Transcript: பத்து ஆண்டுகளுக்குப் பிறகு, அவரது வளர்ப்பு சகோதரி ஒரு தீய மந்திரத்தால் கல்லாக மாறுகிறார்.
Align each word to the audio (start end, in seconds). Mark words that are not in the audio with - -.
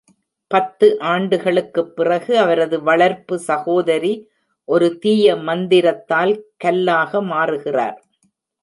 பத்து 0.51 0.99
ஆண்டுகளுக்குப் 0.99 1.95
பிறகு, 1.95 2.39
அவரது 2.39 2.83
வளர்ப்பு 2.83 3.39
சகோதரி 3.39 4.13
ஒரு 4.67 4.97
தீய 4.97 5.35
மந்திரத்தால் 5.35 6.33
கல்லாக 6.57 7.21
மாறுகிறார். 7.21 7.97